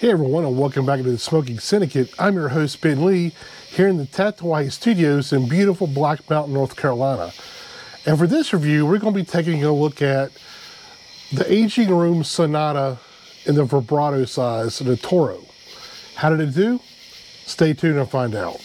[0.00, 2.10] Hey everyone, and welcome back to the Smoking Syndicate.
[2.18, 3.34] I'm your host Ben Lee
[3.68, 7.34] here in the Tatuaje Studios in beautiful Black Mountain, North Carolina.
[8.06, 10.32] And for this review, we're going to be taking a look at
[11.30, 12.96] the Aging Room Sonata
[13.44, 15.44] in the vibrato size, the Toro.
[16.14, 16.80] How did it do?
[17.44, 18.58] Stay tuned and find out.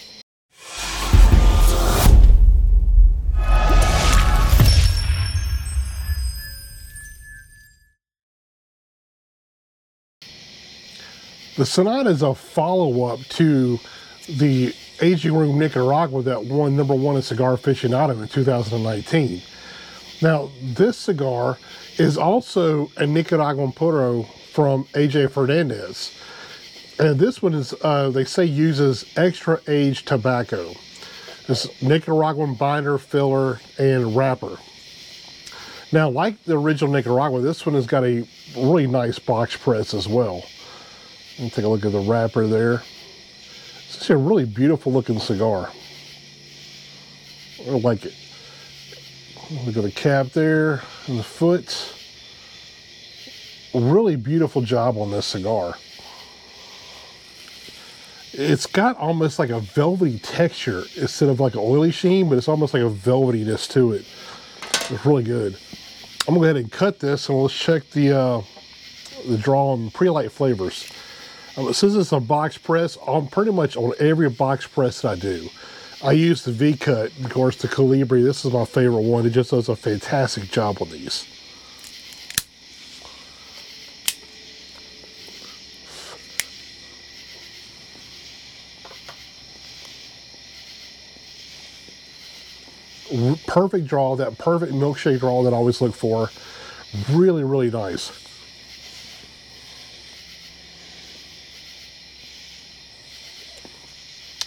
[11.56, 13.80] The Sonata is a follow-up to
[14.28, 19.40] the Aging Room Nicaragua that won number one in Cigar Aficionado in 2019.
[20.20, 21.56] Now, this cigar
[21.96, 26.12] is also a Nicaraguan Puro from AJ Fernandez.
[26.98, 30.74] And this one is, uh, they say, uses extra aged tobacco.
[31.46, 34.58] This Nicaraguan binder, filler, and wrapper.
[35.90, 40.06] Now, like the original Nicaragua, this one has got a really nice box press as
[40.06, 40.44] well.
[41.38, 42.82] And take a look at the wrapper there.
[43.88, 45.70] It's a really beautiful looking cigar.
[47.66, 48.14] I like it.
[49.64, 51.92] Look at the cap there and the foot.
[53.74, 55.74] Really beautiful job on this cigar.
[58.32, 62.48] It's got almost like a velvety texture instead of like an oily sheen, but it's
[62.48, 64.04] almost like a velvetyness to it.
[64.90, 65.58] It's really good.
[66.26, 68.42] I'm gonna go ahead and cut this and let's check the uh,
[69.28, 70.90] the draw on pre-light flavors.
[71.56, 75.14] Um, since it's a box press, on pretty much on every box press that I
[75.16, 75.48] do,
[76.04, 78.22] I use the V-Cut, of course, the Colibri.
[78.22, 79.24] This is my favorite one.
[79.24, 81.26] It just does a fantastic job on these.
[93.46, 96.28] Perfect draw, that perfect milkshake draw that I always look for.
[97.10, 98.12] Really, really nice.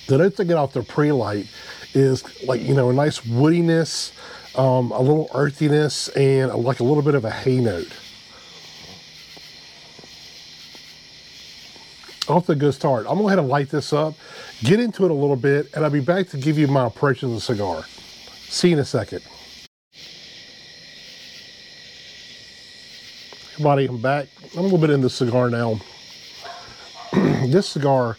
[0.09, 1.45] The notes that get off the pre-light
[1.93, 4.11] is like, you know, a nice woodiness,
[4.57, 7.91] um, a little earthiness, and like a little bit of a hay note.
[12.27, 13.01] Off to a good start.
[13.01, 14.15] I'm gonna go ahead and light this up,
[14.63, 17.31] get into it a little bit, and I'll be back to give you my impressions
[17.31, 17.83] of the cigar.
[18.47, 19.21] See you in a second.
[23.53, 24.27] Everybody, I'm back.
[24.53, 25.79] I'm a little bit in the cigar now.
[27.13, 28.17] this cigar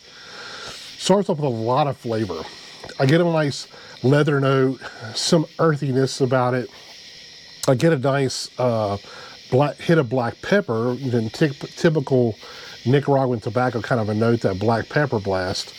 [1.00, 2.42] Starts off with a lot of flavor.
[2.98, 3.66] I get a nice
[4.02, 4.82] leather note,
[5.14, 6.68] some earthiness about it.
[7.66, 8.98] I get a nice uh,
[9.50, 12.36] black hit of black pepper, then typical
[12.84, 15.72] Nicaraguan tobacco kind of a note, that black pepper blast.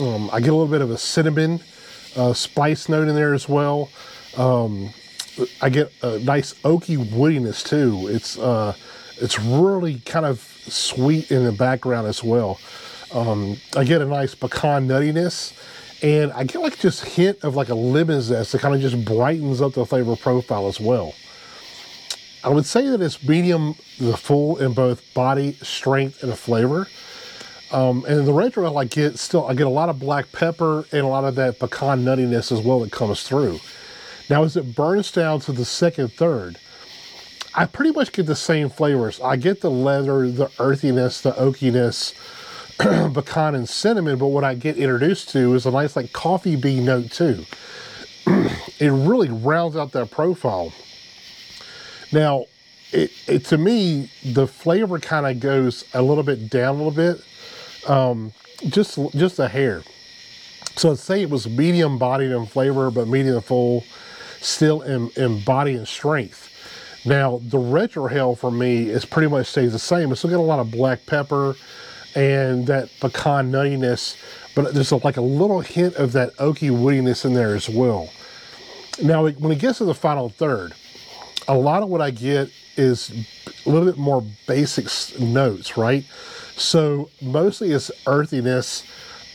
[0.00, 1.60] Um, I get a little bit of a cinnamon
[2.16, 3.90] uh, spice note in there as well.
[4.36, 4.90] Um,
[5.60, 8.08] I get a nice oaky woodiness too.
[8.08, 8.74] It's uh,
[9.18, 12.58] it's really kind of sweet in the background as well.
[13.14, 15.52] Um, I get a nice pecan nuttiness
[16.02, 19.04] and I get like just hint of like a lemon zest that kind of just
[19.04, 21.14] brightens up the flavor profile as well.
[22.44, 26.88] I would say that it's medium the full in both body, strength, and flavor.
[27.70, 31.02] Um, and the retro, I get still, I get a lot of black pepper and
[31.02, 33.60] a lot of that pecan nuttiness as well that comes through.
[34.28, 36.58] Now, as it burns down to the second third,
[37.54, 39.20] I pretty much get the same flavors.
[39.20, 42.14] I get the leather, the earthiness, the oakiness,
[42.78, 46.84] pecan and cinnamon, but what I get introduced to is a nice like coffee bean
[46.84, 47.44] note too.
[48.26, 50.72] it really rounds out that profile.
[52.12, 52.46] Now,
[52.92, 56.90] it, it to me, the flavor kind of goes a little bit down a little
[56.90, 57.22] bit,
[57.88, 58.32] um,
[58.68, 59.82] just just a hair.
[60.76, 63.84] So let's say it was medium bodied in flavor, but medium full,
[64.40, 66.48] still in, in body and strength.
[67.04, 70.12] Now, the retrohale for me is pretty much stays the same.
[70.12, 71.56] It's still got a lot of black pepper,
[72.14, 74.16] and that pecan nuttiness,
[74.54, 78.10] but there's a, like a little hint of that oaky woodiness in there as well.
[79.02, 80.74] Now, when it gets to the final third,
[81.48, 83.10] a lot of what I get is
[83.64, 84.86] a little bit more basic
[85.18, 86.04] notes, right?
[86.56, 88.84] So mostly it's earthiness.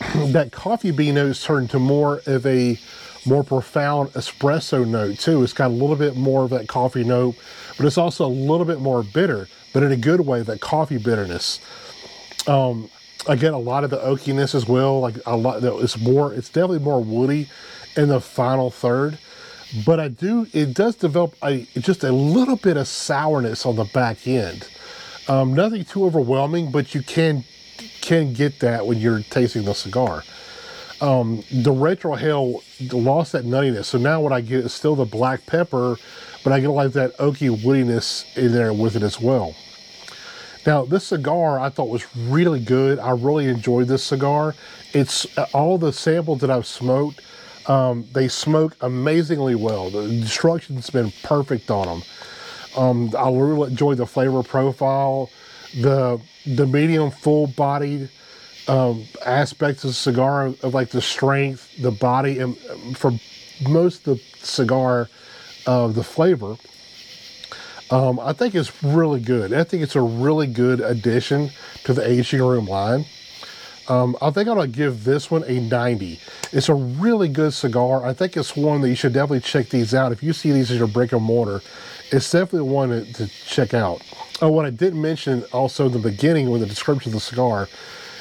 [0.14, 2.78] that coffee bean notes turn to more of a
[3.26, 5.42] more profound espresso note too.
[5.42, 7.36] It's got a little bit more of that coffee note,
[7.76, 10.98] but it's also a little bit more bitter, but in a good way, that coffee
[10.98, 11.60] bitterness.
[12.48, 12.90] Um,
[13.26, 15.00] again, a lot of the oakiness as well.
[15.00, 16.32] Like a lot, it's more.
[16.32, 17.48] It's definitely more woody
[17.96, 19.18] in the final third.
[19.84, 20.46] But I do.
[20.52, 24.66] It does develop a just a little bit of sourness on the back end.
[25.28, 27.44] Um, nothing too overwhelming, but you can
[28.00, 30.24] can get that when you're tasting the cigar.
[31.00, 32.62] Um, the retrohale
[32.92, 35.96] lost that nuttiness, so now what I get is still the black pepper,
[36.42, 39.54] but I get like that oaky woodiness in there with it as well.
[40.66, 42.98] Now, this cigar I thought was really good.
[42.98, 44.54] I really enjoyed this cigar.
[44.92, 47.22] It's uh, all the samples that I've smoked.
[47.66, 49.90] Um, they smoke amazingly well.
[49.90, 52.02] The instruction's been perfect on them.
[52.76, 55.30] Um, I really enjoy the flavor profile,
[55.80, 58.08] the the medium full bodied
[58.68, 63.12] um, aspects of the cigar of like the strength, the body, and um, for
[63.68, 65.08] most of the cigar,
[65.66, 66.56] uh, the flavor.
[67.90, 69.52] Um, I think it's really good.
[69.52, 71.50] I think it's a really good addition
[71.84, 73.06] to the aging room line.
[73.88, 76.20] Um, I think I'm gonna give this one a 90.
[76.52, 78.04] It's a really good cigar.
[78.04, 80.12] I think it's one that you should definitely check these out.
[80.12, 81.62] If you see these as your brick and mortar,
[82.10, 84.02] it's definitely one to, to check out.
[84.42, 87.68] Oh, what I didn't mention also in the beginning with the description of the cigar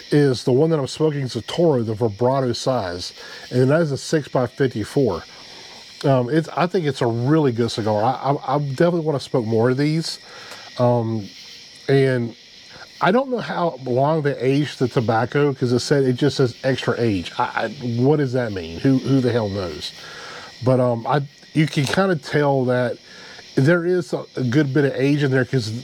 [0.10, 3.12] is the one that I'm smoking is a Toro, the vibrato size,
[3.52, 5.24] and that is a 6x54.
[6.06, 8.04] Um, it's, I think it's a really good cigar.
[8.04, 10.20] I, I, I definitely want to smoke more of these.
[10.78, 11.28] Um,
[11.90, 12.36] and
[13.02, 16.56] I don't know how long they aged the tobacco because it said it just says
[16.64, 17.32] extra age.
[17.38, 17.70] I, I,
[18.02, 18.80] what does that mean?
[18.80, 19.92] Who who the hell knows?
[20.64, 21.22] But um, I
[21.54, 22.98] you can kind of tell that
[23.56, 25.84] there is a, a good bit of age in there because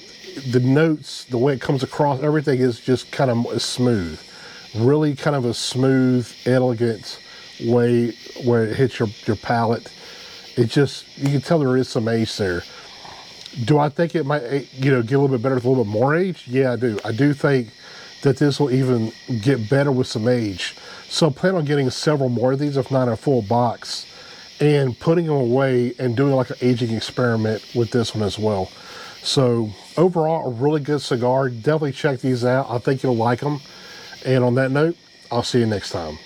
[0.52, 4.20] the notes, the way it comes across, everything is just kind of smooth.
[4.76, 7.20] Really, kind of a smooth, elegant
[7.64, 9.92] way where it hits your your palate.
[10.56, 12.64] It just you can tell there is some age there.
[13.66, 15.70] Do I think it might, eh, you know, get a little bit better with a
[15.70, 16.44] little bit more age?
[16.48, 17.00] Yeah, I do.
[17.06, 17.70] I do think
[18.24, 19.12] that this will even
[19.42, 20.76] get better with some age.
[21.10, 24.08] So plan on getting several more of these, if not a full box,
[24.60, 28.72] and putting them away and doing like an aging experiment with this one as well.
[29.22, 31.50] So overall, a really good cigar.
[31.50, 32.70] Definitely check these out.
[32.70, 33.62] I think you'll like them.
[34.26, 34.98] And on that note,
[35.32, 36.18] I'll see you next time.